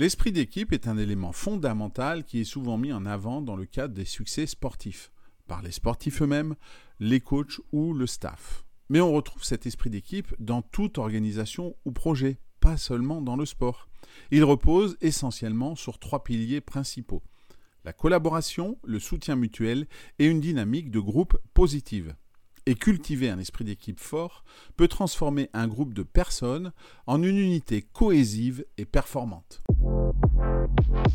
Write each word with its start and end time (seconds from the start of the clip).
L'esprit 0.00 0.32
d'équipe 0.32 0.72
est 0.72 0.88
un 0.88 0.96
élément 0.96 1.32
fondamental 1.32 2.24
qui 2.24 2.40
est 2.40 2.44
souvent 2.44 2.78
mis 2.78 2.90
en 2.90 3.04
avant 3.04 3.42
dans 3.42 3.54
le 3.54 3.66
cadre 3.66 3.92
des 3.92 4.06
succès 4.06 4.46
sportifs, 4.46 5.12
par 5.46 5.60
les 5.60 5.72
sportifs 5.72 6.22
eux-mêmes, 6.22 6.54
les 7.00 7.20
coachs 7.20 7.60
ou 7.70 7.92
le 7.92 8.06
staff. 8.06 8.64
Mais 8.88 9.02
on 9.02 9.12
retrouve 9.12 9.44
cet 9.44 9.66
esprit 9.66 9.90
d'équipe 9.90 10.34
dans 10.38 10.62
toute 10.62 10.96
organisation 10.96 11.76
ou 11.84 11.92
projet, 11.92 12.38
pas 12.60 12.78
seulement 12.78 13.20
dans 13.20 13.36
le 13.36 13.44
sport. 13.44 13.90
Il 14.30 14.42
repose 14.42 14.96
essentiellement 15.02 15.76
sur 15.76 15.98
trois 15.98 16.24
piliers 16.24 16.62
principaux. 16.62 17.22
La 17.84 17.92
collaboration, 17.92 18.78
le 18.82 19.00
soutien 19.00 19.36
mutuel 19.36 19.86
et 20.18 20.24
une 20.24 20.40
dynamique 20.40 20.90
de 20.90 21.00
groupe 21.00 21.36
positive. 21.52 22.16
Et 22.64 22.74
cultiver 22.74 23.28
un 23.28 23.38
esprit 23.38 23.64
d'équipe 23.66 24.00
fort 24.00 24.44
peut 24.78 24.88
transformer 24.88 25.50
un 25.52 25.68
groupe 25.68 25.92
de 25.92 26.02
personnes 26.02 26.72
en 27.06 27.22
une 27.22 27.36
unité 27.36 27.82
cohésive 27.82 28.64
et 28.78 28.86
performante. 28.86 29.60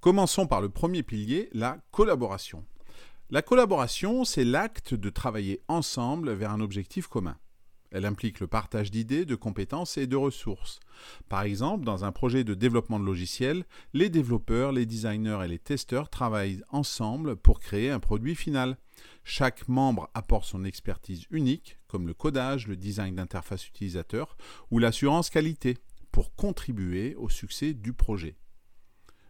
Commençons 0.00 0.46
par 0.46 0.60
le 0.60 0.68
premier 0.68 1.02
pilier, 1.02 1.48
la 1.52 1.78
collaboration. 1.90 2.64
La 3.30 3.42
collaboration, 3.42 4.24
c'est 4.24 4.44
l'acte 4.44 4.94
de 4.94 5.10
travailler 5.10 5.60
ensemble 5.66 6.30
vers 6.34 6.52
un 6.52 6.60
objectif 6.60 7.08
commun. 7.08 7.36
Elle 7.90 8.06
implique 8.06 8.38
le 8.38 8.46
partage 8.46 8.92
d'idées, 8.92 9.24
de 9.24 9.34
compétences 9.34 9.98
et 9.98 10.06
de 10.06 10.14
ressources. 10.14 10.78
Par 11.28 11.42
exemple, 11.42 11.84
dans 11.84 12.04
un 12.04 12.12
projet 12.12 12.44
de 12.44 12.54
développement 12.54 13.00
de 13.00 13.04
logiciels, 13.04 13.64
les 13.92 14.08
développeurs, 14.08 14.70
les 14.70 14.86
designers 14.86 15.40
et 15.44 15.48
les 15.48 15.58
testeurs 15.58 16.10
travaillent 16.10 16.62
ensemble 16.68 17.34
pour 17.34 17.58
créer 17.58 17.90
un 17.90 17.98
produit 17.98 18.36
final. 18.36 18.78
Chaque 19.24 19.66
membre 19.66 20.10
apporte 20.14 20.44
son 20.44 20.64
expertise 20.64 21.24
unique, 21.32 21.76
comme 21.88 22.06
le 22.06 22.14
codage, 22.14 22.68
le 22.68 22.76
design 22.76 23.16
d'interface 23.16 23.66
utilisateur 23.66 24.36
ou 24.70 24.78
l'assurance 24.78 25.28
qualité, 25.28 25.76
pour 26.12 26.36
contribuer 26.36 27.16
au 27.16 27.28
succès 27.28 27.74
du 27.74 27.92
projet. 27.92 28.36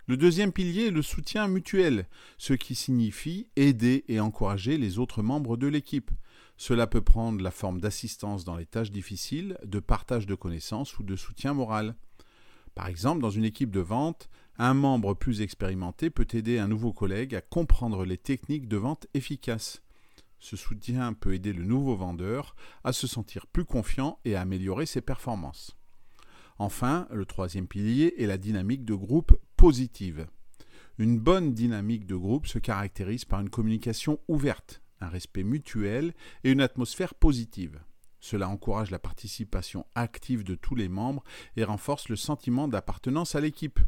Le 0.09 0.17
deuxième 0.17 0.53
pilier 0.53 0.87
est 0.87 0.91
le 0.91 1.03
soutien 1.03 1.48
mutuel, 1.48 2.09
ce 2.39 2.55
qui 2.55 2.75
signifie 2.75 3.51
aider 3.56 4.06
et 4.09 4.20
encourager 4.20 4.78
les 4.78 4.98
autres 4.98 5.23
membres 5.23 5.59
de 5.59 5.67
l'équipe. 5.67 6.11
Cela 6.56 6.87
peut 6.87 7.03
prendre 7.03 7.42
la 7.42 7.50
forme 7.50 7.78
d'assistance 7.78 8.42
dans 8.47 8.56
les 8.56 8.65
tâches 8.65 8.91
difficiles, 8.91 9.59
de 9.67 9.81
partage 9.81 10.25
de 10.25 10.34
connaissances 10.34 10.98
ou 10.98 11.03
de 11.03 11.15
soutien 11.15 11.53
moral. 11.53 11.95
Par 12.75 12.87
exemple, 12.87 13.20
dans 13.20 13.28
une 13.28 13.45
équipe 13.45 13.70
de 13.70 13.81
vente, 13.81 14.31
un 14.56 14.73
membre 14.73 15.12
plus 15.12 15.42
expérimenté 15.42 16.09
peut 16.09 16.27
aider 16.33 16.59
un 16.59 16.69
nouveau 16.69 16.95
collègue 16.95 17.34
à 17.34 17.43
comprendre 17.43 18.06
les 18.06 18.17
techniques 18.17 18.67
de 18.67 18.78
vente 18.78 19.09
efficaces. 19.12 19.83
Ce 20.39 20.56
soutien 20.56 21.12
peut 21.12 21.34
aider 21.34 21.53
le 21.53 21.65
nouveau 21.65 21.97
vendeur 21.97 22.56
à 22.83 22.95
se 22.95 23.06
sentir 23.06 23.47
plus 23.47 23.67
confiant 23.67 24.20
et 24.25 24.37
à 24.37 24.41
améliorer 24.41 24.87
ses 24.87 25.03
performances. 25.03 25.78
Enfin, 26.59 27.06
le 27.12 27.25
troisième 27.25 27.69
pilier 27.69 28.14
est 28.19 28.27
la 28.27 28.37
dynamique 28.37 28.84
de 28.84 28.95
groupe 28.95 29.39
positive. 29.56 30.27
Une 30.98 31.20
bonne 31.20 31.55
dynamique 31.55 32.06
de 32.06 32.17
groupe 32.17 32.48
se 32.48 32.59
caractérise 32.59 33.25
par 33.25 33.41
une 33.41 33.50
communication 33.50 34.19
ouverte, 34.27 34.83
un 35.00 35.09
respect 35.09 35.45
mutuel 35.45 36.15
et 36.42 36.50
une 36.50 36.61
atmosphère 36.61 37.15
positive. 37.15 37.81
Cela 38.19 38.49
encourage 38.49 38.91
la 38.91 38.99
participation 38.99 39.87
active 39.94 40.43
de 40.43 40.56
tous 40.56 40.75
les 40.75 40.88
membres 40.88 41.22
et 41.56 41.62
renforce 41.62 42.09
le 42.09 42.16
sentiment 42.16 42.66
d'appartenance 42.66 43.37
à 43.37 43.41
l'équipe. 43.41 43.78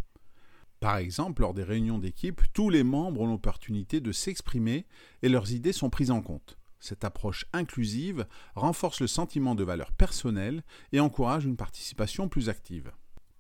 Par 0.78 0.96
exemple, 0.96 1.42
lors 1.42 1.54
des 1.54 1.64
réunions 1.64 1.98
d'équipe, 1.98 2.40
tous 2.52 2.70
les 2.70 2.84
membres 2.84 3.22
ont 3.22 3.26
l'opportunité 3.26 4.00
de 4.00 4.12
s'exprimer 4.12 4.86
et 5.22 5.28
leurs 5.28 5.50
idées 5.50 5.72
sont 5.72 5.90
prises 5.90 6.12
en 6.12 6.22
compte. 6.22 6.59
Cette 6.80 7.04
approche 7.04 7.44
inclusive 7.52 8.26
renforce 8.54 9.00
le 9.00 9.06
sentiment 9.06 9.54
de 9.54 9.64
valeur 9.64 9.92
personnelle 9.92 10.64
et 10.92 11.00
encourage 11.00 11.44
une 11.44 11.56
participation 11.56 12.28
plus 12.28 12.48
active. 12.48 12.90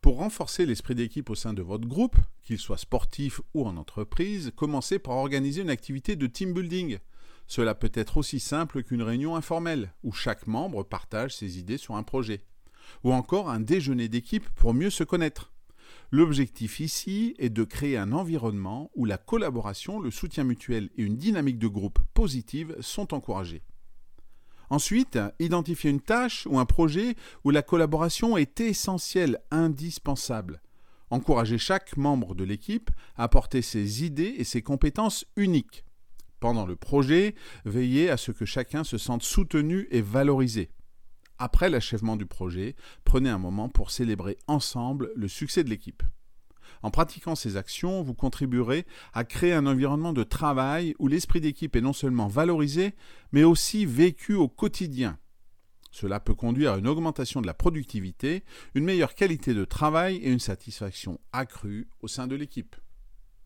Pour 0.02 0.18
renforcer 0.18 0.64
l'esprit 0.64 0.94
d'équipe 0.94 1.28
au 1.28 1.34
sein 1.34 1.52
de 1.52 1.62
votre 1.62 1.88
groupe, 1.88 2.16
qu'il 2.42 2.58
soit 2.58 2.78
sportif 2.78 3.40
ou 3.54 3.66
en 3.66 3.76
entreprise, 3.76 4.52
commencez 4.56 4.98
par 4.98 5.16
organiser 5.16 5.62
une 5.62 5.70
activité 5.70 6.16
de 6.16 6.26
team 6.26 6.54
building. 6.54 6.98
Cela 7.46 7.74
peut 7.74 7.92
être 7.94 8.16
aussi 8.16 8.40
simple 8.40 8.82
qu'une 8.82 9.02
réunion 9.02 9.36
informelle, 9.36 9.92
où 10.02 10.12
chaque 10.12 10.46
membre 10.46 10.84
partage 10.84 11.34
ses 11.34 11.58
idées 11.58 11.78
sur 11.78 11.96
un 11.96 12.02
projet. 12.02 12.44
Ou 13.04 13.12
encore 13.12 13.50
un 13.50 13.60
déjeuner 13.60 14.08
d'équipe 14.08 14.48
pour 14.50 14.72
mieux 14.72 14.90
se 14.90 15.04
connaître. 15.04 15.52
L'objectif 16.12 16.80
ici 16.80 17.36
est 17.38 17.50
de 17.50 17.62
créer 17.62 17.96
un 17.96 18.12
environnement 18.12 18.90
où 18.96 19.04
la 19.04 19.16
collaboration, 19.16 20.00
le 20.00 20.10
soutien 20.10 20.42
mutuel 20.42 20.90
et 20.96 21.02
une 21.02 21.16
dynamique 21.16 21.58
de 21.58 21.68
groupe 21.68 22.00
positive 22.14 22.76
sont 22.80 23.14
encouragés. 23.14 23.62
Ensuite, 24.70 25.18
identifier 25.38 25.90
une 25.90 26.00
tâche 26.00 26.46
ou 26.48 26.58
un 26.58 26.64
projet 26.64 27.14
où 27.44 27.50
la 27.50 27.62
collaboration 27.62 28.36
est 28.36 28.60
essentielle, 28.60 29.40
indispensable. 29.52 30.60
Encourager 31.10 31.58
chaque 31.58 31.96
membre 31.96 32.34
de 32.34 32.44
l'équipe 32.44 32.90
à 33.16 33.24
apporter 33.24 33.62
ses 33.62 34.04
idées 34.04 34.34
et 34.38 34.44
ses 34.44 34.62
compétences 34.62 35.24
uniques. 35.36 35.84
Pendant 36.40 36.66
le 36.66 36.76
projet, 36.76 37.34
veillez 37.64 38.10
à 38.10 38.16
ce 38.16 38.32
que 38.32 38.44
chacun 38.44 38.82
se 38.82 38.96
sente 38.98 39.22
soutenu 39.22 39.86
et 39.90 40.02
valorisé. 40.02 40.70
Après 41.42 41.70
l'achèvement 41.70 42.16
du 42.16 42.26
projet, 42.26 42.76
prenez 43.02 43.30
un 43.30 43.38
moment 43.38 43.70
pour 43.70 43.90
célébrer 43.90 44.36
ensemble 44.46 45.10
le 45.16 45.26
succès 45.26 45.64
de 45.64 45.70
l'équipe. 45.70 46.02
En 46.82 46.90
pratiquant 46.90 47.34
ces 47.34 47.56
actions, 47.56 48.02
vous 48.02 48.12
contribuerez 48.12 48.84
à 49.14 49.24
créer 49.24 49.54
un 49.54 49.64
environnement 49.64 50.12
de 50.12 50.22
travail 50.22 50.94
où 50.98 51.08
l'esprit 51.08 51.40
d'équipe 51.40 51.74
est 51.74 51.80
non 51.80 51.94
seulement 51.94 52.28
valorisé, 52.28 52.92
mais 53.32 53.42
aussi 53.42 53.86
vécu 53.86 54.34
au 54.34 54.48
quotidien. 54.48 55.18
Cela 55.90 56.20
peut 56.20 56.34
conduire 56.34 56.74
à 56.74 56.78
une 56.78 56.86
augmentation 56.86 57.40
de 57.40 57.46
la 57.46 57.54
productivité, 57.54 58.44
une 58.74 58.84
meilleure 58.84 59.14
qualité 59.14 59.54
de 59.54 59.64
travail 59.64 60.16
et 60.16 60.30
une 60.30 60.40
satisfaction 60.40 61.20
accrue 61.32 61.88
au 62.02 62.08
sein 62.08 62.26
de 62.26 62.36
l'équipe. 62.36 62.76